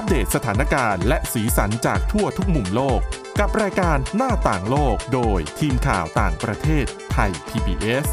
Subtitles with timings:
[0.00, 3.00] อัปเดตสถานการณ์และสีสันจากทั่วทุกมุมโลก
[3.40, 8.06] กับรายการหน้าต่างโลกโดยทีมข่าวต่างประเทศไทย PBS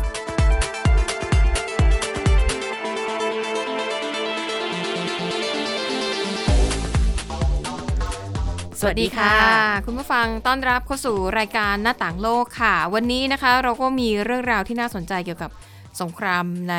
[8.80, 9.36] สวัสดีค่ะ
[9.86, 15.52] คุณผู้ฟังต้อนรับเข้าสู่รายการหน้าต่างโลกค่ะ วันนี้นะคะ เราก็มีเรื่องราวที่น่าสนใจเกี่ยวกับ
[16.02, 16.76] สงครามใน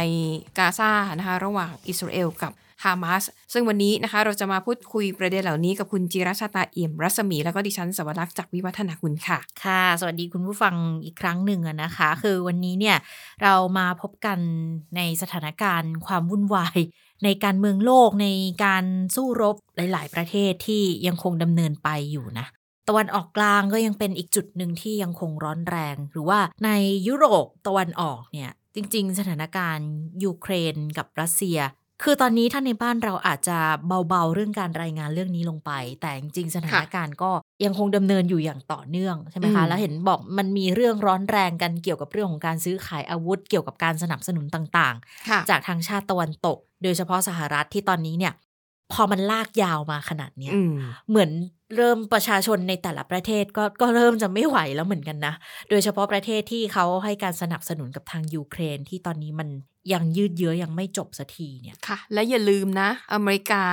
[0.58, 2.52] กาซานะคะระหว่างอิสราเอลกับ
[2.84, 10.74] ฮามาสซึ่งวันนี้นะคะเราจะมาพูดคุยประเด็นเหล่านี้กับคุณจิรชาตาเอี่ยมรัศมี แล้วก็ดิฉันสวรักษ์จากวิวัฒนาคุณค่ะ ค่ะ สวัสดีคุณผู้ฟัง
[11.04, 12.96] อีกครั้งหนึ่งนะคะ คือวันนี้เนี่ย
[13.42, 14.38] เรามาพบกัน
[14.96, 16.78] ในสถานการณ์ความวุ่นวาย
[17.24, 18.28] ในการเมืองโลกใน
[18.64, 22.46] การสู้รบหลาย ๆ ประเทศที่ยังคงดำเนินไปอยู่นะ
[22.88, 26.70] ตะวันออกกลางก็ยังเป็นอีกจุดหนึ่งที่ยังคงร้อนแรง หรือว่าใน
[27.08, 29.90] ยุโรปตะวันออกเนี่ยจริง ๆ สถานการณ์
[30.24, 31.58] ยูเครนกับรัสเซีย
[32.02, 33.58] คือตอนนี้ถ้าในบ้านเราอาจจะ
[34.08, 37.30] เบาๆเรื่องการรายงานเรื่องนี้ลงไป แต่จริงๆสถานการณ์ก็
[37.64, 44.94] ยังคงดำเนินอยู่อย่างต่อเนื่องใช่ไหมคะอืมแล้วเห็นบอกมันมีเรื่องร้อนแรงกันเกี่ยวกับเรื่องของการซื้อขายอาวุธ เกี่ยวกับการสนับสนุนต่าง
[45.28, 48.32] ค่ะๆจากทางชาติตะวันตก โดยเฉพาะสหรัฐที่ตอนนี้เนี่ย
[48.92, 50.74] พอมันลากยาวมาขนาดเนี้ยอืม
[51.08, 51.30] เหมือน
[51.76, 55.34] เริ่มประชาชนในแต่ละประเทศก็ก็เริ่มจะไม่ไหวแล้วเหมือนกันนะ
[55.70, 59.48] โดยเฉพาะประเทศที่เขาให้การสนับสนุนกับทางยูเครนที่ตอนนี้มัน
[59.92, 63.64] ยังยืดเยื้อยังไม่จบสักทีเนี่ยค่ะ และอย่าลืมนะ อเมริกา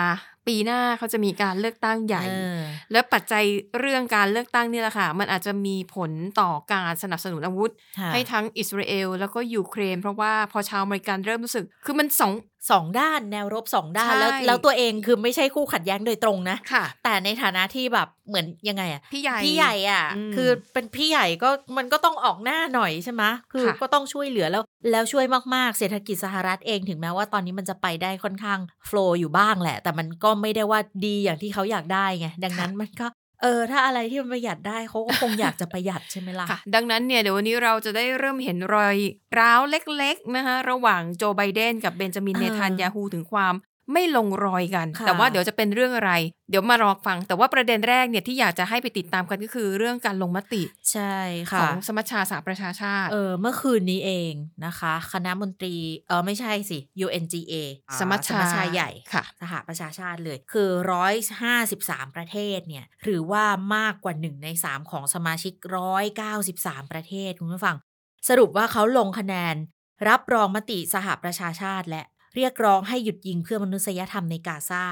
[0.47, 2.59] ปีหน้าเขาจะมีการเลือกตั้งใหญ่เออ
[2.91, 3.43] และปัจจัย
[3.79, 12.33] เรื่องการเลือกตั้งนี่แหละค่ะ มันอาจจะมีผลต่อการสนับสนุนอาวุธค่ะให้ทั้งอิสราเอลแล้วก็ยูเครน เพราะว่าพอชาวอเมริกันเริ่มรู้สึก คือมันสอง
[12.71, 25.25] สองด้านแนวรบสองด้านใช่แล้วแล้วตัวเองคือไม่ใช่คู่ขัดแย้งโดยตรงนะค่ะแต่ในฐานะที่แบบเหมือนยังไงอะพี่ใหญ่พี่ใหญ่อะอืมคือเป็นพี่ใหญ่ก็มันก็ต้องออกหน้าหน่อยใช่ไหมคือค่ะก็ต้องช่วยเหลือแล้ว แล้วช่วย
[25.55, 33.07] มากๆเศรษฐกิจสหรัฐเองถึงแม้ว่าตอนนี้มันจะไปได้ค่อนข้างโฟล์อยู่บ้างแหละ แต่มันก็ไม่ได้ว่าดีอย่างที่เขาอยากได้ไงดังนั้นมันก็
[33.43, 38.97] เออถ้าอะไรที่มันประหยัดได้เขาก็คงอยากจะประหยัดใช่ไหมล่ะค่ะ ดังนั้นเนี่ยเดี๋ยววันนี้เราจะได้เริ่มเห็นรอย
[39.39, 43.53] ร้าวเล็กๆนะคะระหว่างโจไบเดนกับเบนจามินเออเนทันยาฮูถึงความ
[43.91, 46.11] ไม่ลงรอยกันค่ะแต่ว่าเดี๋ยวจะเป็นเรื่องอะไร
[46.49, 51.17] เดี๋ยวมารอฟัง แต่ว่าประเด็นแรกเนี่ยที่อยากจะให้ไปติดตามกันก็คือเรื่องการลงมติ ใช่
[51.51, 54.33] ขค่ะองสมัชชาสหประชาชาติ เออเมื่อคืนนี้เอง
[54.65, 55.75] นะคะ คณะมนตรี
[56.07, 57.53] เออไม่ใช่สิ UNGA
[57.99, 60.69] สมัชชาสมัชชาใหญ่ค่ะสหประชาชาติเลย คือ
[61.43, 63.45] 153 ประเทศเนี่ยหรือว่า
[63.75, 65.53] มากกว่า 1 ใน 3 ของสมาชิก
[66.23, 67.75] 193 ประเทศคุณผู้ฟัง
[68.29, 69.57] สรุปว่าเขาลงคะแนน
[70.09, 72.03] รับรองมติสหประชาชาติและ
[72.35, 74.83] เรียกร้องให้หยุดยิงเพื่อมนุษยธรรมในกาซา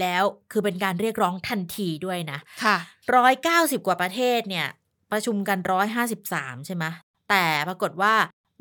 [0.00, 2.76] แล้วคือเป็นการเรียกร้องทันทีด้วยนะค่ะ
[3.16, 4.66] ร้อยเก้าสิบกว่าประเทศเนี่ย
[5.12, 6.84] ประชุมกันร้อยห้าสิบสามใช่ไหม
[7.30, 8.14] แต่ปรากฏว่า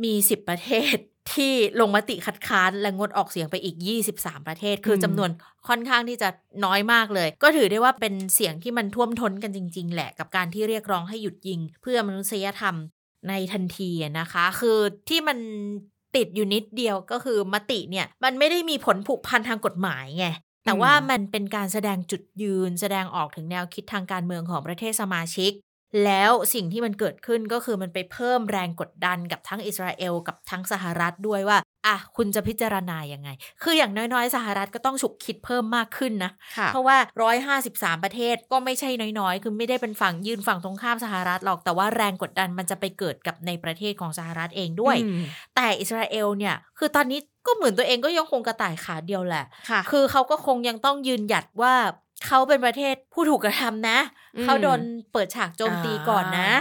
[0.03, 0.97] มีสิบประเทศ
[1.33, 3.75] ที่ลงมติคัดค้านและงดออกเสียงไปอีก
[4.11, 5.29] 23 ประเทศ คืออมจำนวน
[5.67, 6.29] ค่อนข้างที่จะ
[6.65, 12.75] น้อยมากเลย ก็ถือได้ว่าเป็นเสียงที่มันท่วมท้นกันจริง ๆ แหละ กับการที่เรียกร้องให้หยุดยิง เพื่อมนุษยธรรม
[13.29, 14.79] ในทันทีอะนะคะ คือ
[15.09, 15.37] ที่มัน
[16.15, 20.27] ติดอยู่นิดเดียวก็คือมติเนี่ย มันไม่ได้มีผลผูกพันทางกฎหมายไง
[20.65, 25.51] แต่ว่ามันเป็นการแสดงจุดยืนแสดงออกถึงแนวคิดทางการเมืองของประเทศสมาชิก
[26.05, 31.57] แล้วสิ่งที่มันเกิดขึ้นก็คือมันไปเพิ่มแรงกดดันกับทั้งอิสราเอลกับทั้งสหรัฐด้วยว่า
[31.87, 33.29] อะคุณจะพิจารณายังไง
[33.63, 36.97] คืออย่างน้อยๆ สหรัฐก็ต้องฉุกคิดเพิ่มมากขึ้นนะค่ะเพราะว่า
[37.47, 38.89] 153 ประเทศก็ไม่ใช่
[39.19, 45.23] น้อยๆ คือไม่ได้เป็นฝั่งยืนฝั่งตรงข้ามสหรัฐหรอก แต่ว่าแรงกดดันมันจะไปเกิดกับในประเทศของสหรัฐเองด้วยอืม
[45.55, 51.73] แต่อิสราเอลเนี่ย คือตอนนี้ก็เหมือนตัวเองก็ยังคงกระต่ายขาเดียวแหละค่ะคือเขาก็คงยังต้องยืนหยัดว่า
[52.27, 53.99] เขาเป็นประเทศผู้ถูกกระทำนะ
[54.35, 54.79] อืมเขาโดน
[55.11, 56.51] เปิดฉากโจมตีอ่าก่อนนะ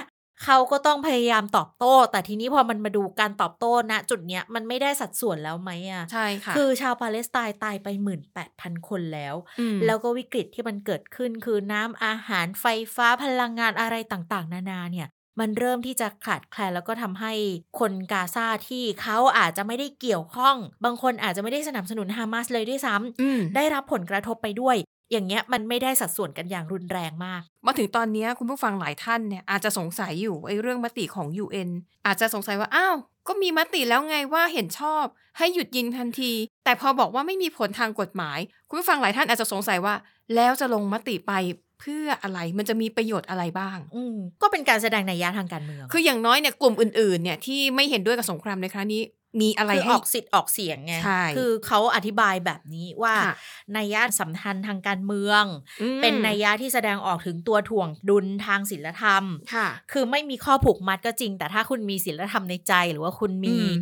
[0.45, 9.35] เขาก็ต้องพยายามตอบโต้ แต่ทีนี้พอมันมาดูการตอบโต้ณจุดเนี้ยมันไม่ได้สัดส่วนแล้วไหมอะใช่ค่ะคือชาวปาเลสไตน์ตายไปหมื่นแปดพันคนแล้ว
[9.75, 15.09] มแล้วก็วิกฤตที่มันเกิดขึ้นคือน้ำอาหารไฟฟ้าพลังงานอะไรต่างๆ นานาเนี่ย
[15.41, 17.33] มันเริ่มที่จะขาดแคลนแล้วก็ทำให้
[17.81, 24.77] คนกาซาที่เขาอาจจะไม่ได้เกี่ยวข้อง บางคนอาจจะไม่ได้สนับสนุนฮามาสเลยด้วยซ้ำอืมได้รับผลกระทบไปด้วย
[25.11, 31.71] อย่างเงี้ยมันไม่ได้สัดส่วนกันอย่างรุนแรงมาก มาถึงตอนเนี้ยคุณผู้ฟังหลายท่านเนี่ยอาจจะสงสัยอยู่ไอ้เรื่องมติของ UN
[32.07, 32.97] อาจจะสงสัยว่าอ้าว
[33.29, 35.05] ก็มีมติแล้วไงว่าเห็นชอบ
[35.39, 36.33] ให้หยุดยิงทันที
[36.65, 38.39] แต่พอบอกว่าไม่มีผลทางกฎหมาย
[38.69, 39.95] คุณผู้ฟังหลายท่านอาจจะสงสัยว่า
[40.35, 41.33] แล้วจะลงมติไป
[41.81, 49.03] เพื่ออะไรมันจะมีประโยชน์อะไรบ้าง อืมก็เป็นการแสดงนัยยะทางการเมือง คืออย่างน้อยเนี่ยกลุ่มอื่นๆเนี่ยที่ไม่เห็นด้วยกับสงครามในครั้งนี้
[49.41, 53.35] มีอะไรคือให้ออกสิทธิ์ออกเสียงไงใช่คือเขาอธิบายแบบนี้ว่าค่ะ
[53.77, 55.45] นัยยะสำคัญทางการเมือง
[55.83, 63.73] อืมเป็นนัยยะที่แสดงออกถึงตัวถ่วงดุลทางศีลธรรมค่ะ คือไม่มีข้อผูกมัดก็จริง แต่ถ้าคุณมีศีลธรรมในใจ หรือว่าคุณมีอืม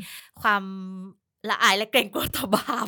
[0.43, 0.63] ความ
[1.51, 2.87] ละอายและเกรงกลัวต่อบาป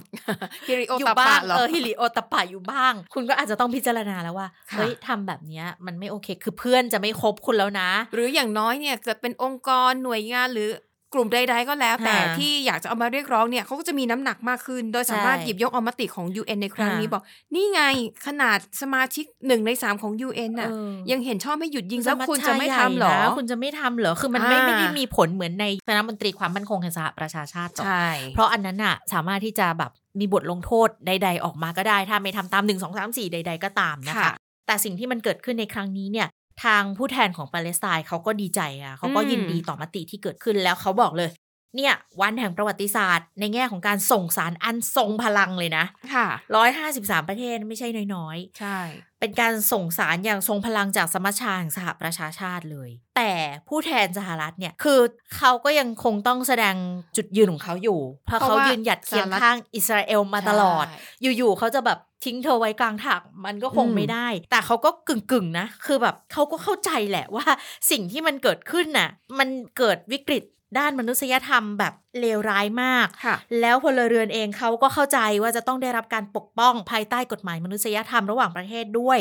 [0.69, 10.69] ฮิริโออยู่ตาบ้าปะงเหรอเออฮิริโอตะปะอยู่บ้าง คุณก็อาจจะต้องพิจารณาแล้วว่าค่ะเฮ้ยทำแบบเนี้ยมันไม่โอเค คือเพื่อนจะไม่คบคุณแล้วนะ หรืออย่างน้อยเนี่ยจะเป็นองค์กรหน่วยงานหรือ
[11.15, 17.23] กลุ่มใดๆก็แล้ว แต่ค่ะที่อยากจะเอามาเรียกร้องเนี่ยเขาก็จะมีน้ำหนักมากขึ้น โดยสามารถใช่หยิบยกเอามติของ UN ในครั้งนี้ค่ะบอก
[17.55, 17.81] นี่ไง
[18.27, 29.91] ขนาดสมาชิกหนึ่งในสามของ UN น่ะเออยังเห็นชอบให้หยุดยิงสแล้วมัชคุณจะไม่ชาทำใญ่เหรอนะคุณจะไม่ทำเหรอ คือมันไม่อ่าไม่ได้มีผลเหมือนในคณะมนตรีความมั่นคงแห่งสหประชาชาติหรอกใช่เพราะอันนั้นน่ะสามารถที่จะแบบ
[30.21, 34.35] มีบทลงโทษใด ๆ ออกมาก็ได้ ถ้าไม่ทำตามหนึ่งสองสามสี่ใด ๆ ก็ตามนะคะค่ะ
[34.67, 36.29] แต่สิ่งที่มันเกิดขึ้นในครั้งนี้เนี่ย
[36.65, 41.31] ทางผู้แทนของปาเลสไตน์เขาก็ดีใจอะเขาก็ยินดีต่อมติที่เกิดขึ้นแล้วเขาบอกเลย
[41.77, 45.85] เนี่ยวันแห่งประวัติศาสตร์ ในแง่ของการส่งสารอันทรงพลังเลยนะ
[46.15, 48.79] ค่ะร้อยห้าสิบสามประเทศไม่ใช่น้อยๆ ใช่
[49.21, 53.33] เป็นการส่งสารอย่างทรงพลังจากสมัชชาแห่งสหประชาชาติเลย แต่
[53.69, 55.01] ผู้แทนสหรัฐเนี่ย คือ
[55.37, 56.75] เขาก็ยังคงต้องแสดง
[57.17, 67.47] จุดยืนของเขาอยู่ เพราะเพราะเขาว่ายืนหยัดเคียงสหรัฐข้างอิสราเอลมาตลอดใช่อยู่ๆเขาจะแบบทิ้งเธอไว้กลางถักมันก็คงอืมไม่ได้ แต่เขาก็กึ่งๆนะ คือแบบเขาก็เข้าใจแหละว่า
[67.91, 69.49] สิ่งที่มันเกิดขึ้นน่ะ มัน
[69.79, 70.45] เกิดวิกฤต
[70.79, 79.19] ด้านมนุษยธรรมแบบเลวร้ายมากค่ะแล้วพลเรือนเองเขาก็เข้าใจว่าจะต้องได้รับการปกป้องภายใต้กฎหมายมนุษยธรรมระหว่างประเทศด้วย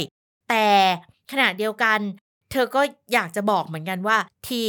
[0.50, 0.68] แต่
[1.32, 2.00] ขณะเดียวกัน
[2.52, 2.82] เธอก็
[3.14, 4.18] อยากจะบอกเหมือนกันว่า
[4.48, 4.64] ที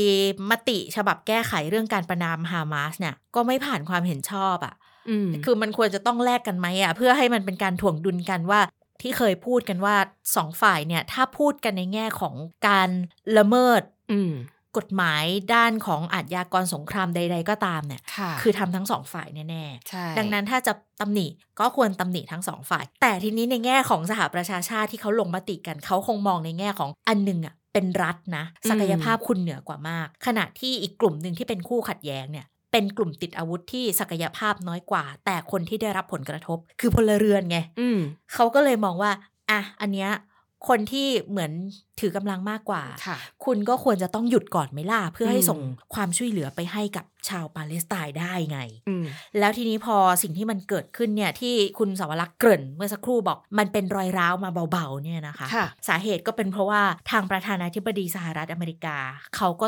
[0.50, 4.74] มติฉบับแก้ไขเรื่องการประนามฮามาสเนี่ยก็ไม่ผ่านความเห็นชอบอะ่ะ
[5.08, 8.60] อืมคือมันควรจะต้องแลกกันไหมอะ่ะ เพื่อให้มันเป็นการถ่วงดุลกันว่า
[9.02, 9.96] ที่เคยพูดกันว่า
[10.36, 12.34] สองฝ่ายเนี่ย ถ้าพูดกันในแง่ของ
[12.68, 12.90] การ
[13.38, 13.82] ละเมิด
[14.12, 14.32] อืม
[14.78, 21.26] กฎหมายด้านของอาชญากรสงครามใด ๆ ก็ตามเนี่ยค่ะคือทำทั้งสองฝ่ายแน่ๆใช่ดังนั้นถ้าจะตำหนิ
[21.60, 37.98] ก็ควรตำหนิทั้งสองฝ่าย แต่ทีนี้ในแง่ของสหประชาชาติที่เขาลงมติกันเขาคงมองในแง่ของอันหนึ่งอะเป็นรัฐนะศักยภาพคุณเหนือกว่ามาก ขณะที่อีกกลุ่มหนึ่งที่เป็นคู่ขัดแย้งเนี่ยเป็นกลุ่มติดอาวุธที่ศักยภาพน้อยกว่า แต่คนที่ได้รับผลกระทบ คือพลเรือนไงอืม
[38.34, 39.10] เขาก็เลยมองว่า
[39.50, 40.10] อะอันเนี้ย
[40.68, 41.52] คนที่เหมือน
[42.00, 45.60] ถือกำลังมากกว่าค่ะคุณก็ควรจะต้องหยุดก่อนไหมล่ะ เพื่อให้อืมส่ง
[45.94, 49.04] ความช่วยเหลือไปให้กับชาวปาเลสไตน์ได้ไงอืม
[49.38, 58.96] แล้วทีนี้พอสิ่งที่มันเกิดขึ้นเนี่ยที่คุณสาวรักษ์เกริ่นเมื่อสักครู่บอกมันเป็นรอยร้าวมาเบาๆเนี่ยนะคะค่ะสาเหตุก็เป็นเพราะว่าทางประธานาธิบดีสหรัฐอเมริกา
[59.36, 59.66] เขาก็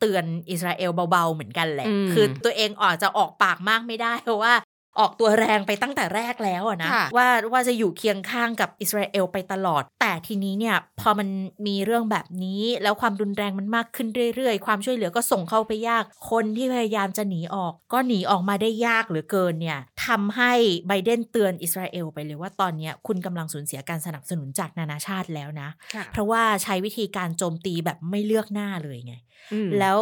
[0.00, 4.52] เตือนอิสราเอลเบาๆเหมือนกันแหละอืมคือตัวเองอาจจะออกปากมากไม่ได้เพราะว่า
[4.98, 11.28] ออกตัวแรงไปตั้งแต่แรกแล้วอะนะค่ะว่าว่าจะอยู่เคียงข้างกับอิสราเอลไปตลอด แต่ทีนี้เนี่ยพอมัน
[11.66, 20.52] มีเรื่องแบบนี้แล้วความรุนแรงมันมากขึ้นเรื่อยๆ ความช่วยเหลือก็ส่งเข้าไปยาก คนที่พยายามจะหนีออก ก็หนีออกมาได้ยากเหลือเกินเนี่ยทำให้
[20.88, 29.14] ไบเดนเตือนอิสราเอลไปเลยว่าตอนเนี้ยคุณกำลังสูญเสียการสนับสนุนจากนานาชาติแล้วนะค่ะเพราะว่าใช้วิธีการโจมตีแบบไม่เลือกหน้าเลยไง
[29.52, 29.98] อืมแล้ว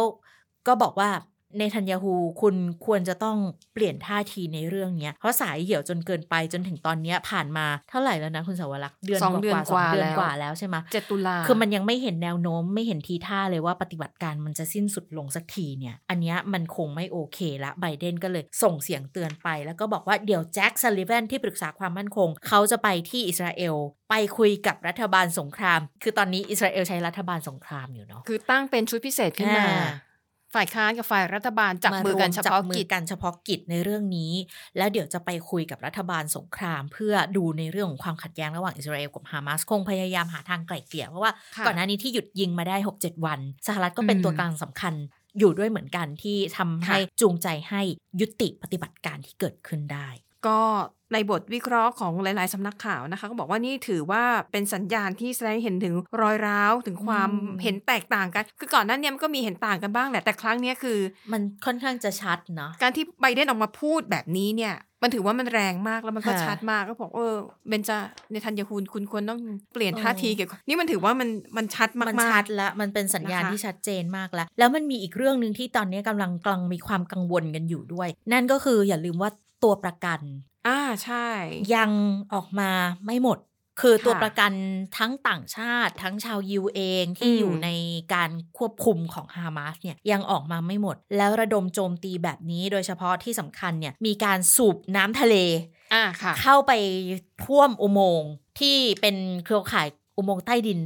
[0.67, 1.09] ก็บอกว่า
[1.57, 2.55] เนทันยาฮูคุณ
[2.85, 3.37] ควรจะต้อง
[3.73, 23.75] เปลี่ยนท่าทีในเรื่องเนี้ย เพราะสายเหี่ยวจนเกินไปจนถึงตอนเนี้ยผ่านมาเท่าไหร่แล้วนะคุณสาวรักษ์เดือนสองเดือนว่าๆสองเดือนกว่าแล้วกว่าแล้วใช่ไหมเจ็ดตุลาคือมันยังไม่เห็นแนวโน้มไม่เห็นทีท่าเลยว่าปฏิบัติการมันจะสิ้นสุดลงสักทีเนี่ย อันเนี้ยมันคงไม่โอเคละไบเดนก็เลยส่งเสียงเตือนไป แล้วก็บอกว่าเดี๋ยวแจ็คซัลลิแวนที่ปรึกษาความมั่นคง เขาจะไปที่อิสราเอล
[24.09, 29.89] ไปคุยกับรัฐบาลสงคราม คือตอนนี้อิสราเอลใช้รัฐบาลสงครามอยู่เนาะคือตั้งเป็นชุดพิเศษขึ้นมาอ่า
[30.55, 34.31] ฝ่ายค้านกับฝ่ายรัฐบาลจับมือกันเฉจับพาะมืกิอจกันเฉพาะกิจในเรื่องนี้
[34.77, 44.93] แล้วเดี๋ยวจะไปคุยกับรัฐบาลสงคราม เพื่อดูในเรื่องของความขัดแย้งระหว่างอิสราเอลกับฮามาสคงพยายามหาทางไกล่เกลี่ยเพราะว่าค่ะก่อนหน้านี้ที่หยุดยิงมาได้ 6-7 วัน สหรัฐก็เป็นอืมตัวกลางสำคัญ
[45.39, 47.81] อยู่ด้วยเหมือนกันที่ทำให้ค่ะจูงใจให้
[48.19, 50.09] ยุติปฏิบัติการที่เกิดขึ้นได้
[50.47, 50.59] ก็
[51.13, 60.99] ในบทวิเคราะห์ของหลาย ๆ สำนักข่าวนะคะ ก็บอกว่านี่ถือว่าเป็นสัญญาณที่แสดงให้เห็นถึงรอยร้าวถึงความอืมเห็นแตกต่างกัน คือก่อนหน้านี้มันก็มีเห็นต่างกันบ้างแหละแต่ครั้งเนี้ยคือ
[61.33, 67.35] มันค่อนข้างจะชัดเนาะการที่ไบเดนออกมาพูดแบบนี้เนี่ยมันถือว่ามันแรงมากแล้วมันก็ค่ะชัดมากก็บอกเออ
[67.67, 67.97] เบนจะ
[68.31, 69.39] ในทันยาคุณคุณควรต้อง
[69.73, 79.29] เปลี่ยนเออท่าทีเกี่ยวกับนี่มันถือว่ามันมันชัดมากมันๆชัดแล้วมันเป็นสัญญาณนะคะที่ชัดเจนมากแล้ว แล้วมันมีอีกเรื่องหนึ่งที่ตอนนี้กำลังกำลังมีความกังวลกันอยู่ด้วย นั่นก็คืออย่าลืมว่า
[79.63, 80.19] ตัวประกัน
[80.67, 81.27] อ่าใช่
[81.75, 81.91] ยัง
[82.33, 82.69] ออกมา
[83.05, 83.39] ไม่หมด
[83.83, 84.53] คือค่ะตัวประกัน
[84.97, 87.69] ทั้งต่างชาติ ทั้งชาวยิวเองที่อืมอยู่ใน
[88.13, 95.35] การควบคุมของฮามาสเนี่ยยังออกมาไม่หมด แล้วระดมโจมตีแบบนี้โดยเฉพาะที่สำคัญเนี่ยมีการสูบน้ำทะเล
[95.93, 96.71] อ่าค่ะ เข้าไป
[97.43, 99.87] ท่วมอุโมงค์ที่เป็นเครือข่าย
[100.17, 100.79] อุโมงค์ใต้ดิน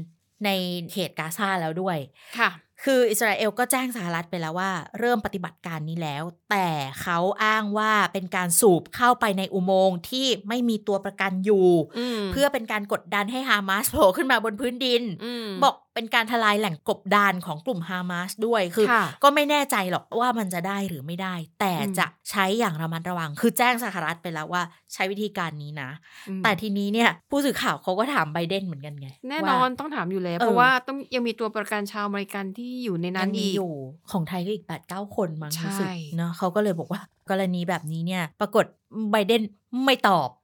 [0.46, 0.50] ใน
[0.92, 1.98] เขตกาซาแล้วด้วย
[2.38, 2.50] ค่ะ
[2.86, 6.68] คืออิสราเอลก็แจ้งสหรัฐไปแล้วว่า เริ่มปฏิบัติการนี้แล้ว แต่
[7.02, 15.04] เขาอ้างว่าเป็นการสูบเข้าไปในอุโมงค์ที่ไม่มีตัวประกันอยู่อืมเพื่อเป็นการกดดันให้ฮามาสโผล่ขึ้นมาบนพื้นดิน
[15.46, 25.90] มบอกเป็นการทลายแหล่งกบดานของกลุ่มฮามาสด้วยคือค่ะก็ไม่แน่ใจหรอกว่ามันจะได้หรือไม่ได้ แต่อืมจะใช้อย่างระมัดระวัง คือแจ้งสหรัฐไปแล้วว่าใช้วิธีการนี้นะ
[26.30, 33.74] อืมแต่ทีนี้เนี่ย ผู้สื่อข่าวเขาก็ถามไบเดนเหมือนกันไง แน่นอนว่าต้องถามอยู่แล้วเออเพราะว่าต้องยังมีตัวประกันชาวอเมริกันที่อยู่ในนั้นยังมีอีกอยู่
[34.12, 38.66] ของไทยก็อีกแปดเก้าคนมั้งใช่รู้สึกเนาะเขาก็เลยบอกว่ากรณีแบบนี้เนี่ย ปรากฏ
[39.12, 39.42] ไบเดน
[39.86, 40.43] ไม่ตอบา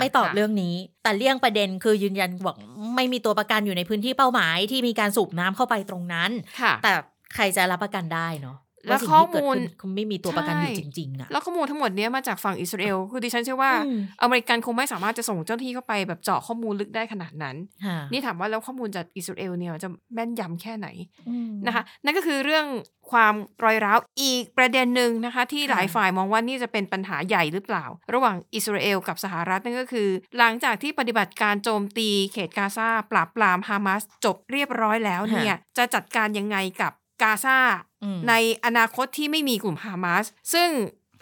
[0.00, 2.56] ไม่ตอบค่ะเรื่องนี้ แต่เลี่ยงประเด็นคือยืนยันบอก
[2.96, 6.92] ไม่มีตัวประกันอยู่ในพื้นที่เป้าหมายที่มีการสูบน้ำเข้าไปตรงนั้นค่ะแต่
[7.34, 20.88] ใครจะรับประกันได้เนาะ แล้วสิ่งข้อที่เกิดมูลขึ้นคือไม่มีตัวประกันอยู่ใช่จริงๆอะแล้วข้อมูลทั้งหมดเนี้ยมาจากฝั่งอิสราเอลคือดิฉันเชื่อว่าอืมอเมริกันคงไม่สามารถจะส่งเจ้าหน้าที่เข้าไปแบบเจาะข้อมูลลึกได้ขนาดนั้นค่ะนี่ถามว่าแล้วข้อมูลจากอิสราเอลเนี่ยจะแม่นยำแค่ไหน
[21.28, 22.66] อืมนะคะ นั่นก็คือเรื่อง
[23.10, 36.92] ความรอยร้าวอีกประเด็นหนึ่งนะคะ ที่ค่ะหลายฝ่ายมองว่านี่จะเป็นปัญหาใหญ่หรือเปล่า ระหว่างอิสราเอลกับสหรัฐนั่นก็คือ หลังจากที่ปฏิบัติการโจมตีเขตกาซาปราบปรามฮามาสจบเรียบร้อยแล้วเนี่ยจะจัดการยังไงกับ
[37.24, 37.58] กาซา
[38.04, 40.68] อืมในอนาคตที่ไม่มีกลุ่มฮามาสซึ่ง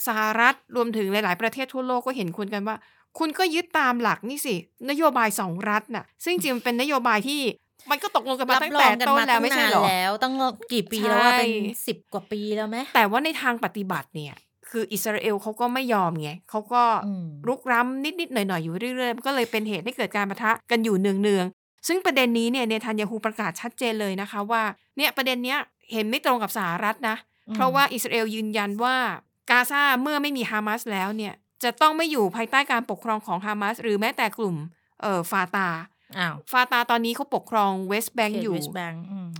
[0.07, 2.77] สหรัฐรวมถึงหลาย ๆ ประเทศทั่วโลกก็เห็นควรกันว่า
[3.19, 4.55] คุณก็ยึดตามหลักนี่สิ
[4.91, 7.41] นโยบายสองรัฐน่ะ ซึ่งจริงๆมันเป็นนโยบายที่
[7.91, 10.33] มันก็ตกลงกันมารับตั้งรแต่องกันต้นมาแล้วตั้งไม่ใช่นานเหรอแล้วตั้ง
[10.73, 11.53] กี่ปีแล้วว่าใช่เป็น
[11.87, 14.35] สิบกว่าปีแล้วไหมแต่ว่าในทางปฏิบัติเนี่ย
[14.71, 24.63] คืออิสราเอลเขาก็ไม่ยอมไงเขาก็อืมรุกร้ำนิด ๆ หน่อย ๆ อยู่เรื่อยๆก็เลยเป็นเหตุให้เกิดการปะทะกันอยู่เนือง ๆ ซึ่งประเด็นนี้เนี่ยเนทันยาฮูประกาศชัดเจนเลยนะคะว่า
[24.97, 25.59] เนี่ยประเด็นเนี้ย
[25.93, 27.17] เห็นไม่ตรงกับสหรัฐนะ
[27.49, 28.97] อืมเพราะว่าอิสราเอลยืนยันว่า
[29.51, 31.35] กาซาเมื่อไม่มีฮามาสแล้วเนี่ย
[31.65, 34.57] จะต้องไม่อยู่ภายใต้การปกครองของฮามาสหรือแม้แต่กลุ่ม
[35.03, 35.69] เอ่อฟาตา
[36.19, 39.31] อ้าวฟาตาตอนนี้เขาปกครองเวสต์แบงเขก์ตอยู่เวสต์แบงค์อืม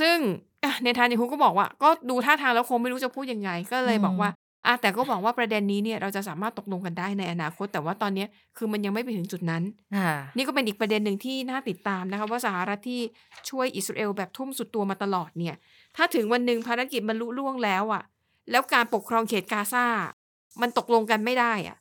[0.00, 0.16] ซึ่ง
[0.64, 4.30] อะเนทันยาฮูก็บอกว่า ก็ดูท่าทางแล้วคงไม่รู้จะพูดยังไง ก็เลยอืมบอกว่า
[4.66, 9.62] อะแต่ก็บอกว่าประเด็นนี้เนี่ยเราจะสามารถตกลงกันได้ในอนาคต แต่ว่าตอนเนี้ยคือมันยังไม่ไปถึงจุดนั้น
[9.96, 13.00] ค่ะนี่ก็เป็นอีกประเด็นหนึ่งที่น่าติดตามนะคะว่าสหรัฐที่
[13.50, 15.54] ช่วยอิสราเอลแบบทุ่มสุดตัวมาตลอดเนี่ย
[15.96, 18.02] ถ้าถึงวันหนึ่งภารกิจมันลุล่วงแล้วอะ่ะ
[18.50, 19.86] แล้วการปกครองเขตกาซา
[20.60, 21.76] มันตกลงกันไม่ได้อะ่ะ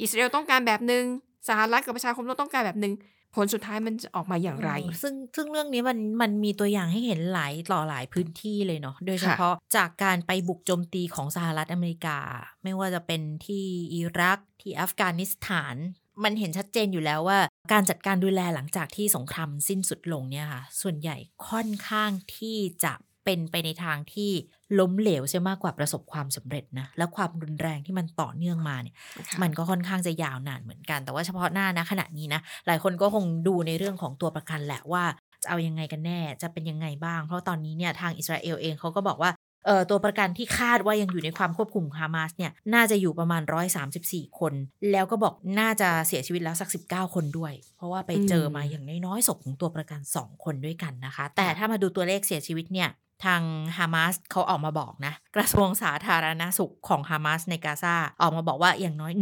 [0.00, 1.04] อิสราเอลต้องการแบบหนึ่ง
[1.48, 2.94] สหรัฐกับประชาคมโลกต้องการแบบหนึ่ง
[3.36, 12.18] ผลสุดท้ายมันจะออกมาอย่างไรอืมซึ่งซึ่งเรื่องนี้มันมันมีตัวอย่างให้เห็นหลายต่อหลายพื้นที่เลยเนาะ โดยเฉพาะจากการไปบุกโจมตีของสหรัฐอเมริกา
[12.64, 15.76] ไม่ว่าจะเป็นที่อิรักที่อัฟกานิสถาน
[16.24, 17.38] มันเห็นชัดเจนอยู่แล้วว่า
[17.72, 21.16] การจัดการดูแลหลังจากที่สงครามสิ้นสุดลงเนี่ยค่ะ ส่วนใหญ่
[21.48, 22.92] ค่อนข้างที่จะ
[23.24, 24.30] เป็นไปในทางที่
[24.78, 28.94] ล้มเหลวใช่มากกว่าประสบความสำเร็จนะ และความรุนแรงที่มันต่อเนื่องมาเนี่ย
[29.42, 35.04] มันก็ค่อนข้างจะยาวนานเหมือนกัน แต่ว่าเฉพาะหน้านะขณะนี้นะ หลายคนก็คงดูในเรื่องของตัวประกันแหละว่า
[35.42, 39.32] จะเอายังไงกันแน่ จะเป็นยังไงบ้าง เพราะตอนนี้เนี่ยทางอิสราเอลเองเขาก็บอกว่า
[39.66, 43.42] เออตัวประกันที่คาดว่ายังอยู่ในความควบคุมของฮามาสเนี่ยน่าจะอยู่ประมาณ
[43.90, 44.52] 134 คน
[44.90, 52.88] แล้วก็บอกน่าจะเสียชีวิตแล้วสัก 19 คนด้วย เพราะว่าไปเจอมาอย่างน้อยๆศพของตัวประกัน 2 คนด้วยกันนะคะ แต่ถ้ามาดูตัวเลขเสียชีวิตเนี่ย
[53.24, 53.42] ทาง
[53.78, 59.12] ฮามาสเขาออกมาบอกนะ กระทรวงสาธารณสุขของฮามาสในกาซาออกมาบอกว่าอย่างน้อย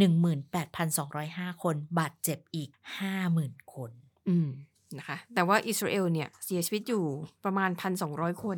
[0.77, 2.69] 18,205 คนบาดเจ็บอีก
[3.21, 3.91] 50,000 คน
[4.29, 4.49] อืม
[4.97, 7.03] นะคะ แต่ว่าอิสราเอลเนี่ยเสียชีวิตอยู่
[7.45, 7.69] ประมาณ
[8.07, 8.57] 1,200 คน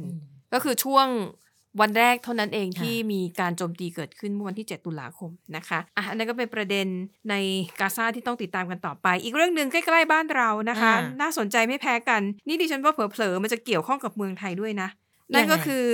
[0.53, 1.07] ก็คือช่วง
[1.81, 6.87] วันแรกเท่านั้นเองค่ะที่มีการโจมตีเกิดขึ้นเมื่อวันที่ 7 ตุลาคมนะคะอะอันนั้นก็เป็นประเด็น
[7.29, 7.35] ใน
[7.79, 14.99] กาซาที่ต้องติดตามกันต่อไป อีกเรื่องหนึ่งใกล้ๆบ้านเรานะคะอ่าน่าสนใจไม่แพ้กัน นี่ดิฉันว่าเผลอๆมันจะเกี่ยวข้องกับเมืองไทยด้วยนะยังไง
[15.33, 15.87] นั่นก็คือ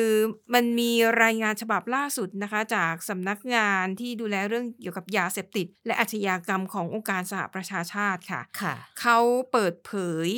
[0.53, 0.91] มันมี
[1.23, 9.17] รายงานฉบับล่าสุดนะคะ จากสำนักงานที่ดูแลเรื่องเกี่ยวกับยาเสพติด และอาชญากรรมขององค์การสหประชาชาติค่ะค่ะ เขา
[9.51, 9.93] เปิดเผ
[10.27, 10.29] ย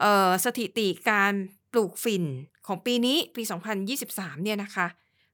[0.00, 1.32] เอ่อสถิติการ
[1.72, 2.24] ปลูกฝิ่น
[2.66, 3.42] ของปีนี้ปี
[3.92, 4.86] 2023 เนี่ยนะคะ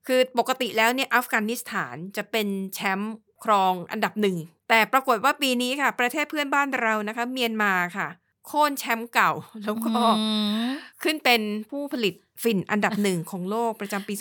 [0.06, 4.36] คือปกติแล้วเนี่ยอัฟกานิสถานจะเป็นแชมป์ครองอันดับหนึ่ง
[4.68, 8.08] แต่ปรากฏว่าปีนี้ค่ะ ประเทศเพื่อนบ้านเรานะคะ เมียนมาค่ะ
[8.46, 9.32] โค่นแชมป์เก่า
[9.64, 10.26] แล้วก็อื
[10.68, 10.70] ม
[11.02, 14.14] ขึ้นเป็นผู้ผลิตฝิ่นอันดับหนึ่งของโลกประจำปี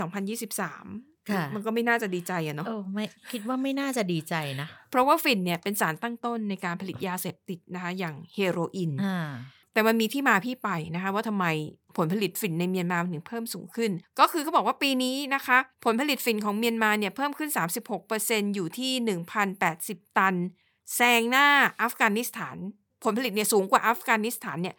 [0.61, 9.31] 2023ค่ะมันก็ไม่น่าจะดีใจอะเนาะเออไม่คิดว่าไม่น่าจะดีใจนะ เพราะว่าฝิ่นเนี่ยเป็นสารตั้งต้นในการผลิตยาเสพติดนะคะ อย่างเฮโรอีนอ่า
[9.73, 11.45] แต่มันมีที่มาที่ไปนะคะ ว่าทำไม
[11.97, 17.49] ผลผลิตฝิ่นในเมียนมาถึงเพิ่มสูงขึ้น ก็คือเขาบอกว่าปีนี้นะคะ ผลผลิตฝิ่นของเมียนมาเนี่ยเพิ่มขึ้น
[17.97, 18.91] 36%อยู่ที่
[19.55, 20.35] 1,080 ตัน
[20.95, 21.47] แซงหน้า
[21.81, 22.57] อัฟกานิสถาน
[23.03, 24.75] ผลผลิตเนี่ยสูงกว่าอัฟกานิสถานเนี่ย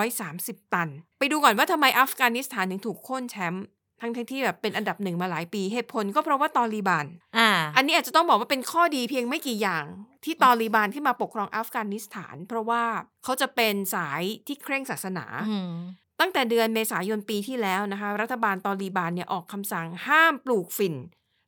[0.00, 0.88] 330 ตัน
[1.18, 3.66] ไปดูก่อนว่าทำไมอัฟกานิสถานถึงถูกโค่นแชมป์
[4.00, 9.84] ทั้งๆที่แบบเป็นอันดับหนึ่งมาหลายปีเหตุผลก็เพราะว่าตอลีบานอ่า อันนี้อาจจะต้องบอกว่าเป็นข้อดีเพียงไม่กี่อย่าง
[10.24, 12.82] ที่ตอลีบานที่มาปกครองอัฟกานิสถาน เพราะว่า
[13.24, 15.72] เขาจะเป็นสายที่เคร่งศาสนาอืม
[16.20, 20.94] ตั้งแต่เดือนเมษายนปีที่แล้วนะคะ รัฐบาลตอลีบานเนี่ยออกคำสั่งห้ามปลูกฝิ่น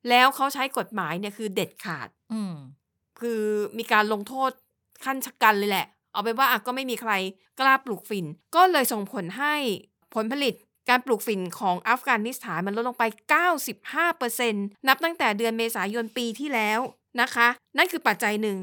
[0.08, 2.54] แล้วเขาใช้กฎหมายเนี่ยคือเด็ดขาดอืม
[3.20, 3.42] คือ
[3.78, 4.50] มีการลงโทษ
[5.04, 7.12] ขั้นชะกันเลยแหละ เอาเป็นว่าอะก็ไม่มีใคร
[7.60, 8.26] กล้าปลูกฝิ่น
[8.56, 9.54] ก็เลยส่งผลให้
[10.14, 10.54] ผลผลิต
[10.88, 13.04] การปลูกฝิ่นของอัฟกานิสถานมันลดลงไป
[13.76, 16.80] 95%นับตั้งแต่เดือนเมษายนปีที่แล้ว
[17.20, 18.58] นะคะ นั่นคือปัจจัยหนึ่ง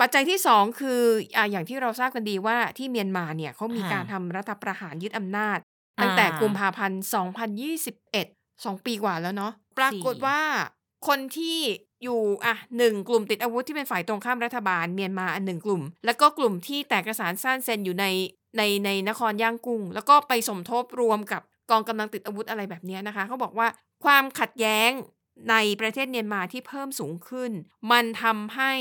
[0.00, 1.00] ปัจจัยที่ 2 คือ
[1.36, 5.58] อ่าอย่างที่เราทราบกันดีว่าที่เมียนมาเนี่ยเขามีการทำรัฐประหารยึดอำนาจ
[6.02, 7.00] ตั้งแต่กุมภาพันธ์
[8.16, 10.40] 2021 2 ปีกว่าแล้วเนาะ ปรากฏว่า
[11.08, 11.58] คนที่
[12.02, 18.06] อยู่อะหนึ่งกลุ่มติดอาวุธที่เป็นฝ่ายตรงข้ามรัฐบาลเมียนมาอันหนึ่งกลุ่ม แล้วก็กลุ่มที่แตกกระสานสั้นเซนอยู่ใน
[18.56, 23.68] ในในนครย่างกุ้ง แล้วก็ไปสมทบรวมกับกองกำลังติดอาวุธอะไรแบบนี้นะคะเขาบอกว่า
[24.04, 24.90] ความขัดแย้ง
[25.50, 27.50] ในประเทศเมียนมาที่เพิ่มสูงขึ้น
[27.90, 28.72] มันทำให้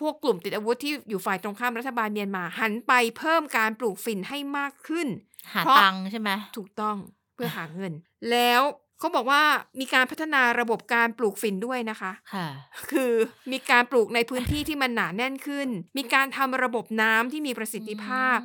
[0.00, 5.08] พวกกลุ่มติดอาวุธที่อยู่ฝ่ายตรงข้ามรัฐบาลเมียนมาหันไปเพิ่มการปลูกฝิ่นให้มากขึ้น
[5.52, 6.96] หาเพราะตังค์ใช่ไหมถูกต้อง
[7.34, 7.92] เพื่อหาเงิน
[8.30, 8.62] แล้ว
[9.02, 9.42] เขาบอกว่า
[9.80, 12.46] มีการพัฒนาระบบการปลูกฝิ่นด้วยนะคะ ค่ะ
[12.92, 13.12] คือ
[13.52, 15.68] มีการปลูกในพื้นที่ที่มันหนาแน่นขึ้น
[15.98, 18.38] มีการทำระบบน้ำที่มีประสิทธิภาพ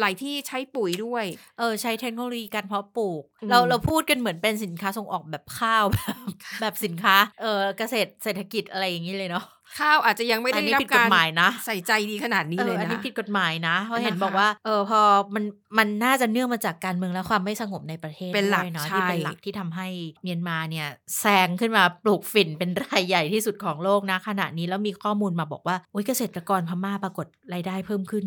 [0.00, 1.24] หลายที่ใช้ปุ๋ยด้วย
[1.58, 6.16] เออ ใช้เทคโนโลยีการเพาะปลูก อืม เราเราพูดกันเหมือนเป็นสินค้าส่งออกแบบข้าวแบบ
[6.60, 9.44] แบบสินค้า เออเกษตรเศรษฐกิจอะไรอย่างนี้เลยเนาะ
[9.78, 15.00] ข้าวอาจจะยังไม่อัได้นนี้รับผิดกกาฎรหมายนะใส่ใจดีขนาดนี้เอเลอยอันนะนี้ผิดกฎหมายนะเพราะเห็นนะคะบอกว่าเออพอ
[15.34, 15.44] มัน
[15.78, 19.88] มันน่าจะเนื่องมาจากการเมืองและความไม่สงบในประเทศเป็นหลักด้วยเนาะใช่ที่เป็นหลักที่ทำให้
[20.22, 20.88] เมียนมาเนี่ย
[21.20, 28.24] แซงขึ้นมาปลูกฝิ่นเป็นรายใหญ่ที่สุดของโลกนะขณะนี้แล้วมีข้อมูลมาบอกว่าโอ้ยเกษตรกรพม่าปรากฏรายได้เพิ่มขึ้น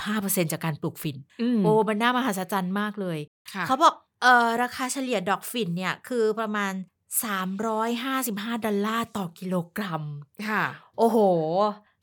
[0.00, 3.18] 75%จากการปลูกฝิ่นอืมโอ้มันน่ามหัศจรรย์มากเลย
[3.54, 6.72] ค่ะเขาบอกเออราคาเฉลี่ยดอกฝิ่นเนี่ยคือประมาณ
[7.08, 10.02] 355 ดอลลาร์ต่อกิโลกรัม
[10.48, 10.64] ค่ะ
[10.98, 11.18] โอ้โห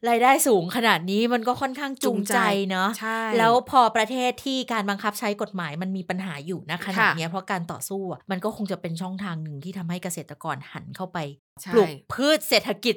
[0.09, 11.17] รายได้สูงขนาดนี้มันก็ค่อนข้างจูงใจเนาะ ใช่ แล้วพอประเทศที่การบังคับใช้กฎหมายมันมีปัญหาอยู่นะขณะค่ะเนี้ยเพราะการต่อสู้อะมันก็คงจะเป็นช่องทางหนึ่งที่ทำให้เกษตรกรหันเข้าไป
[11.61, 12.95] ใช่ปลูกพืชเศรษฐกิจ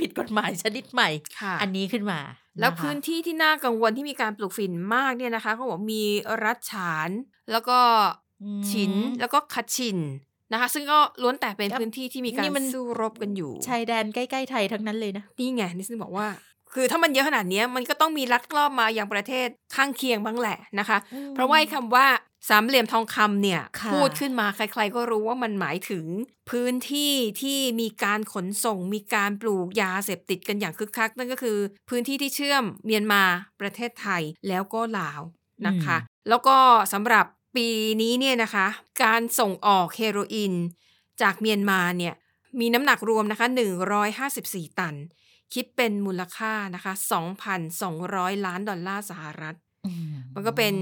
[0.00, 1.08] ผิดกฎหมายชนิดใหม่
[1.40, 2.20] ค่ะอันนี้ขึ้นมา
[2.60, 6.02] แล้วนะคะพื้นที่ที่น่ากังวลที่มีการปลูกฝิ่นมากเนี่ยนะคะเขาบอกมี
[6.44, 7.10] รัฐฉาน
[7.52, 7.78] แล้วก็
[8.42, 9.98] อืมฉินแล้วก็คัดชิน
[10.52, 16.28] นะคะ ซึ่งก็ล้วนแต่เป็นครับพื้นที่ที่มีการนี่มันสู้รบกันอยู่ชายแดนใกล้ๆไทยทั้งนั้นเลยนะนี่ไงนิสนบอกว่า
[16.74, 22.06] คือถ้ามันเยอะขนาดเนี้ยมันก็ต้องมีลัดกลอบมาอย่างประเทศข้างเคียงบ้างแหละนะคะอืมเพราะว่าไอ้คำว่า
[22.48, 26.04] สามเหลี่ยมทองคำเนี่ยค่ะพูดขึ้นมาใคร ๆ ก็รู้ว่ามันหมายถึง
[26.50, 33.22] พื้นที่ที่มีการขนส่ง มีการปลูกยาเสพติดกันอย่างคึกคัก นั่นก็คือ พื้นที่ที่เชื่อมเมียนมา
[33.60, 35.20] ประเทศไทยแล้วก็ลาว
[35.66, 35.96] นะคะ
[36.28, 36.56] แล้วก็
[36.92, 37.26] สำหรับ
[37.58, 37.70] ปี
[38.02, 38.66] นี้เนี่ยนะคะ
[39.04, 40.54] การส่งออกเฮโรอีน
[41.22, 42.14] จากเมียนมาเนี่ย
[42.60, 43.46] มีน้ำหนักรวมนะคะ
[44.12, 44.96] 154 ตัน
[45.54, 46.92] คิดเป็นมูลค่านะคะ
[47.68, 49.56] 2,200 ล้านดอลลาร์สหรัฐ
[50.38, 50.74] มันก็เป็น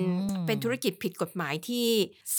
[0.47, 1.87] เป็นธุรกิจผิดกฎหมายที่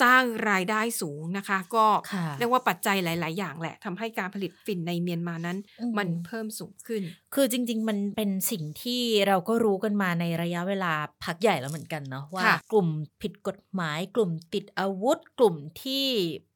[0.02, 7.02] สร้างรายได้สูงนะคะ ก็ค่ะเรียกว่าปัจจัยหลาย ๆ อย่างแหละทำให้การผลิตฝิ่นในเมียนมานั้นอืมมันเพิ่มสูงขึ้น
[7.34, 10.92] คือจริง ๆ มันเป็นสิ่งที่เราก็รู้กันมาในระยะเวลา
[11.24, 12.88] พักใหญ่แล้วเหมือนกันเนาะว่าค่ะกลุ่ม
[13.22, 16.06] ผิดกฎหมาย กลุ่มติดอาวุธ กลุ่มที่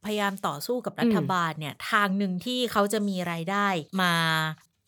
[0.05, 3.67] พยายามต่อสู้กับรัฐบาลเนี่ยทางหนึ่งที่เขาจะมีรายได้
[4.03, 4.15] มา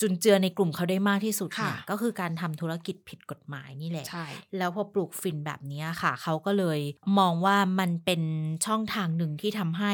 [0.01, 4.27] จุนเจือในกลุ่มเขาได้มากที่สุดเนี่ยค่ะก็คือการทำธุรกิจผิดกฎหมายนี่แหละใช่
[4.59, 6.81] แล้วพอปลูกฝิ่นแบบนี้ค่ะ เขาก็เลย
[7.19, 8.23] มองว่ามันเป็น
[8.67, 9.93] ช่องทางหนึ่งที่ทำให้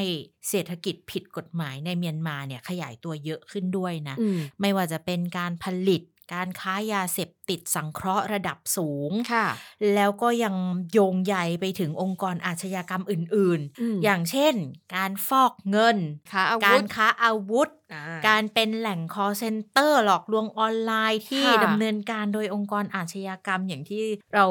[0.48, 9.46] เศรษฐกิจผิดกฎหมายในเมียนมาเนี่ยขยายตัวเยอะขึ้นด้วยนะอืมไม่ว่าจะเป็นการผลิต การค้ายาเสพติดสังเคราะห์ระดับสูง ค่ะ
[9.94, 10.54] แล้วก็ยัง
[10.92, 14.54] โยงใยไปถึงองค์กรอาชญากรรมอื่นอืมๆ อย่างเช่น
[14.96, 15.96] การฟอกเงิน
[16.32, 24.02] ค้าอาการวุธค้าอาวุธ อ่า การเป็นแหล่ง call center หลอกลวงออนไลน์ที่ค่ะ ดำเนินการโดยองค์กรอาชญากรรมอย่างที่
[24.34, 24.46] เรา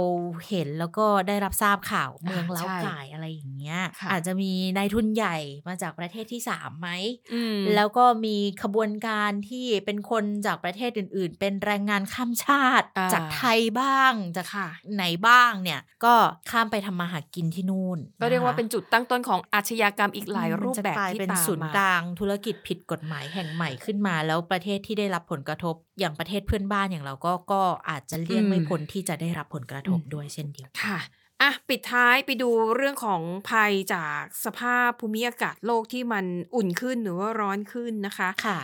[0.50, 5.38] เห็นแล้วก็ได้รับทราบข่าวเมืองอ่าเล้าใช่ไก่อะไรอย่างเงี้ย ค่ะ อาจจะมีนายทุนใหญ่
[5.68, 6.90] มาจากประเทศที่สามไหม
[7.34, 16.16] อืม แล้วก็มีขบวนการที่เป็นคนจากประเทศอื่น ๆ เป็นแรงงานข้ามชาติอ่าจากไทยบ้างจากค่ะไหนบ้างเนี่ย ก็
[16.52, 31.00] ข้ามไปทำมาหากินที่นู่น ก็เรียกว่าะคะเป็นจุดตั้งต้นของอาชญากรรมอีกหลายรูปแบบมันจะกลายที่เป็นตามศูนย์มากลาง ธุรกิจผิดกฎหมายแห่งใหม่ขึ้นมา แล้วประเทศที่ได้รับผลกระทบ อย่างประเทศเพื่อนบ้านอย่างเราก็ก็อาจจะเลี่ยงอืมไม่พ้นที่จะได้รับผลกระทบอืมด้วยเช่นเดียวกันค่ะ
[31.42, 38.60] อะปิดท้ายไปดูเรื่องของภัยจากสภาพภูมิอากาศโลกที่มันอุ่นขึ้นหรือว่าร้อนขึ้นนะคะ ค่ะ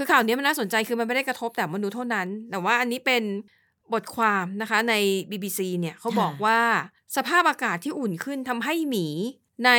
[0.00, 3.22] คือข่าวนี้มันน่าสนใจคือมันไม่ได้กระทบแต่มนุษย์เท่านั้น แต่ว่าอันนี้เป็น
[3.92, 4.94] บทความนะคะใน
[5.30, 6.60] BBC เนี่ยเขาบอกค่ะว่า
[7.16, 9.06] สภาพอากาศที่อุ่นขึ้นทำให้หมี
[9.66, 9.70] ใน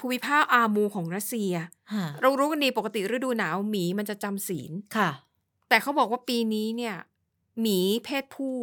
[0.00, 1.52] ภูมิภาคอามูของรัสเซีย
[1.92, 5.10] ค่ะเรารู้กันดีปกติฤดูหนาวหมีมันจะจำศีลค่ะ
[5.68, 6.96] แต่เขาบอกว่าปีนี้เนี่ย
[7.60, 8.56] หมีเพศผู้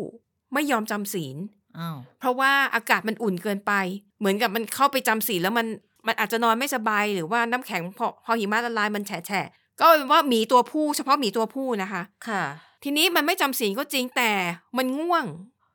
[0.53, 1.37] ไม่ยอมจำศีล
[1.79, 3.73] อ้าวเพราะว่าอากาศมันอุ่นเกินไป
[4.19, 5.67] เหมือนกับมันเข้าไปจำศีลแล้วมัน
[6.07, 9.47] มันอาจจะนอนไม่สบายหรือว่าน้ำแข็งพอพอหิมะละลายมันแฉะแฉะ
[9.79, 12.43] ก็เป็นว่าหมีตัวผู้เฉพาะหมีตัวผู้นะคะ ค่ะ
[12.83, 14.31] ทีนี้มันไม่จำศีลก็จริงแต่
[14.77, 15.25] มันง่วง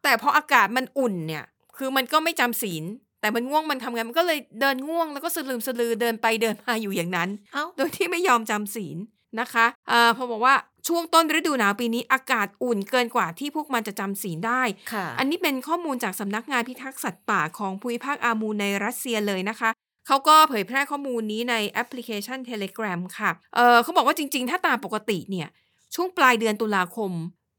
[0.03, 1.45] แต่พออากาศมันอุ่นเนี่ย
[1.77, 2.85] คือมันก็ไม่จำศีล
[3.21, 8.97] แต่แต่มันง่วงมันทำไงมันก็เลยเดินง่วงแล้วก็สลืมสลือเดินไปเดินมาอยู่อย่างนั้น เอ้าโดยที่ไม่ยอมจำศีล
[9.41, 10.55] นะคะอ่าพอบอกว่า
[10.89, 19.71] ช่วงต้นฤดูหนาวปีนี้อากาศอุ่นเกินกว่าที่พวกมันจะจำศีลได้ ค่ะ อันนี้เป็นข้อมูลจากสำนักงานพิทักษ์สัตว์ป่าของภูมิภาคอามูในรัสเซียเลยนะคะ
[20.07, 25.49] เขาก็เผยแพร่ข้อมูลนี้ในแอปพลิเคชัน Telegram ค่ะเออเขาบอกว่าจริง ๆ ถ้าตามปกติเนี่ย
[25.95, 27.13] ช่วงปลายเดือนตุลาคม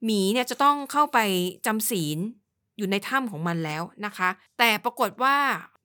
[0.05, 1.19] หมีเนี่ยจะต้องเข้าไป
[1.65, 2.17] จำศีล
[2.77, 5.36] อยู่ในถ้ำของมันแล้วนะคะ แต่ปรากฏว่า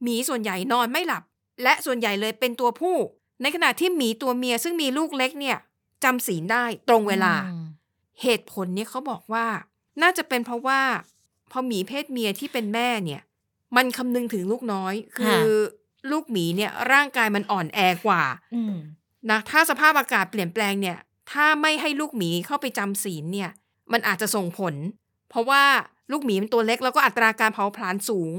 [0.02, 1.22] หมีส่วนใหญ่นอนไม่หลับ
[1.62, 2.96] และส่วนใหญ่เลยเป็นตัวผู้
[3.42, 5.58] ในขณะที่หมีตัวเมียซึ่งมีลูกเล็กเนี่ย
[6.04, 7.64] จำศีลได้ตรงเวลาอืม
[8.22, 9.46] เหตุผลเนี่ยเขาบอกว่า
[10.02, 10.80] น่าจะเป็นเพราะว่า
[11.50, 13.22] พอหมีเพศเมียที่เป็นแม่เนี่ย
[13.76, 15.42] มันคำนึงถึงลูกน้อย คือ
[16.10, 18.22] ลูกหมีเนี่ยร่างกายมันอ่อนแอกว่า
[18.54, 18.74] อืม
[19.30, 20.98] นะถ้าสภาพอากาศเปลี่ยนแปลงเนี่ย
[21.32, 23.50] ถ้าไม่ให้ลูกหมีเข้าไปจำศีลเนี่ย
[23.92, 24.74] มันอาจจะส่งผล
[25.30, 25.62] เพราะว่า
[26.12, 28.32] ลูกหมีมันตัวเล็กแล้วก็อัตราการเผาผลาญสูง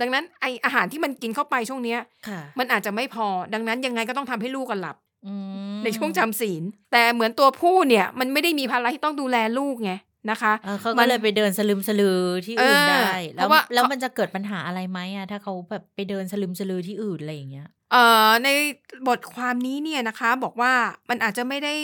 [0.00, 5.34] ดังนั้นไออาหารที่มันกินเข้าไปช่วงเนี้ยค่ะมันอาจจะไม่พอ ดังนั้นยังไงก็ต้องทำให้ลูกกันหลับอื
[5.76, 9.92] มในช่วงจำศีลแต่เหมือนตัวผู้เนี่ย มันไม่ได้มีภาระที่ต้องดูแลลูกไง
[10.30, 18.48] นะคะเออเขามัก็นเลยไปเดินสลึมสลือที่อื่นเออได้เพแล้วราะว่าแล้วมันจะเกิดปัญหาอะไรไหมอะถ้าเขาแบบไปเดินสลึมสลือที่อื่นอะไรอย่างเงี้ยเอ่อใน
[19.08, 20.72] บทความนี้เนี่ยนะคะ บอกว่า
[21.10, 21.74] มันอาจจะไม่ได้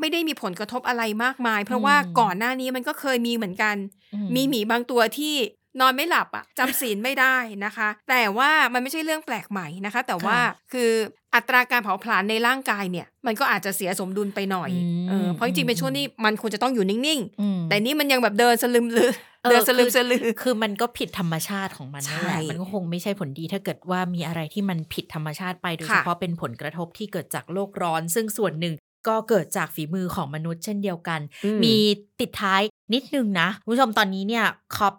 [0.00, 3.76] ไม่ได้มีผลกระทบอะไรมากมาย เพราะว่าอืมก่อนหน้านี้มันก็เคยมีเหมือนกัน
[4.12, 5.34] อืมีหมีบางตัวที่
[5.80, 10.38] นอนไม่หลับอะจำศีลไม่ได้นะคะ แต่ว่ามันไม่ใช่เรื่องแปลกใหม่นะคะ แต่ว่า
[10.72, 10.90] คือ
[11.34, 19.12] อัตราการเผาผลาญในร่างกายเนี่ย มันก็อาจจะเสียสมดุลไปหน่อยอืมเออเพราะจริงๆเป็นช่วงที่มันควรจะต้องอยู่นิ่งอืมๆแต่นี่มันยังแบบเดินสลึมลือ
[19.44, 28.74] เออเดินสลึมคือสลือคือมันก็ผิดธรรมชาติของมันนั่นแหละใช่มันก็คงไม่ใช่ผลดีถ้าเกิดว่ามีอะไรที่มันผิดธรรมชาติไปโดยค่ะเฉพาะเป็นผลกระทบที่เกิดจากโลกร้อน ซึ่งส่วนหนึ่ง
[29.08, 31.76] ก็เกิดจากฝีมือของมนุษย์เช่นเดียวกันอืมมี
[32.20, 32.62] ติดท้าย
[32.94, 34.44] นิดนึงนะคุณผู้ชมตอนนี้เนี่ย
[34.76, 34.94] คอป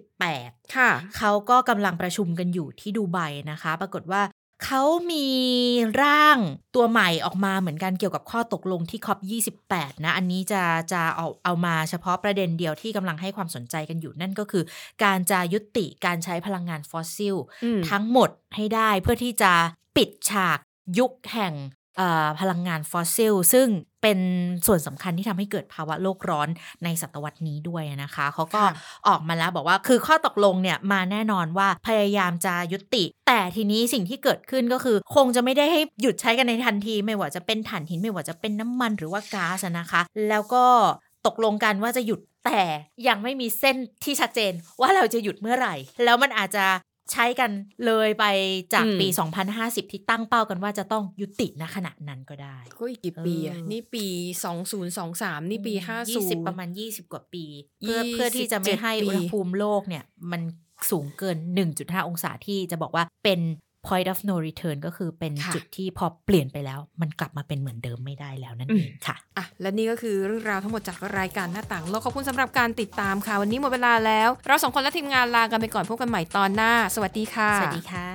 [0.00, 3.18] 28 ค่ะ เขาก็กำลังประชุมกันอยู่ที่ดูไบ
[3.50, 4.22] นะคะ ปรากฏว่า
[4.64, 5.26] เขามี
[6.02, 6.38] ร่าง
[6.74, 9.18] ตัวใหม่ออกมาเหมือนกันเกี่ยวกับข้อตกลงที่คอป
[9.60, 14.64] 28 นะ อันนี้จะจะเอาเอามาเฉพาะประเด็นเดียวที่กำลังให้ความสนใจกันอยู่นั่นก็คือ
[15.04, 19.52] การจะยุติการใช้พลังงานฟอสซิลอืมทั้งหมดให้ได้เพื่อที่จะ
[19.96, 20.58] ปิดฉาก
[20.98, 21.80] ยุคแห่งเอ่อ
[22.40, 23.68] พลังงานฟอสซิล ซึ่ง
[24.02, 24.18] เป็น
[24.66, 26.48] ส่วนสำคัญที่ทำให้เกิดภาวะโลกร้อน
[26.84, 28.74] ในศตวรรษนี้ด้วยนะคะ เขาก็ค่ะ
[29.08, 40.64] ออกมาแล้วบอกว่าคือข้อตกลงเนี่ยมาแน่นอนว่าพยายามจะยุติ แต่ทีนี้สิ่งที่เกิดขึ้นก็คือ คงจะไม่ได้ให้หยุดใช้กันในทันที ไม่ว่าจะเป็นถ่านหิน ไม่ว่าจะเป็นน้ำมันหรือว่าก๊าซอะนะคะ แล้วก็
[41.26, 42.62] ตกลงกันว่าจะหยุดแต่
[43.08, 45.74] ยังไม่มีเส้นที่ชัดเจนว่าเราจะหยุดเมื่อไหร่
[46.04, 46.66] แล้วมันอาจจะ
[47.12, 47.50] ใช้กัน
[47.86, 48.24] เลยไป
[48.74, 49.30] จากปีอืม
[49.86, 54.06] 2050 ที่ตั้งเป้ากันว่าจะต้องยุติณขณะนั้นก็ได้ ก็อีกกี่ปีอะเออนี่ปี
[54.78, 55.72] 2023 นี่ปี
[56.10, 57.44] ยี่สิบ50 ประมาณ 20 กว่าปี
[57.80, 60.42] เพื่อ27เพื่อที่จะไม่ให้ปีอุณหภูมิโลกเนี่ย มัน
[60.90, 61.36] สูงเกิน
[61.72, 63.40] 1.5 องศาที่จะบอกว่าเป็น
[63.88, 78.08] point of no return ก็คือเป็นค่ะจุดที่พอเปลี่ยนไปแล้ว มันกลับมาเป็นเหมือนเดิมไม่ได้แล้วนั่นเองค่ะอะ และนี่ก็คือเรื่องราวทั้งหมดจากรายการหน้าต่างโลกขอบคุณสำหรับการติดตามค่ะ วันนี้หมดเวลาแล้ว เราสองคนและทีมงานลากันไปก่อนพบกันใหม่ตอนหน้า สวัสดีค่ะ สวัสดีค่ะ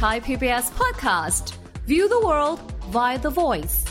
[0.00, 1.44] Thai PBS podcast.
[1.86, 2.58] View the world
[2.90, 3.84] via the voice.